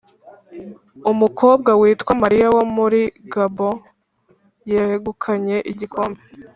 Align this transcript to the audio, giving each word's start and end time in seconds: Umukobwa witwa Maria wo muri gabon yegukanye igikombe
Umukobwa 1.11 1.71
witwa 1.81 2.11
Maria 2.21 2.47
wo 2.55 2.63
muri 2.75 3.01
gabon 3.31 3.75
yegukanye 4.71 5.57
igikombe 5.71 6.21